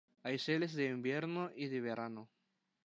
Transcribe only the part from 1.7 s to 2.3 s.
verano.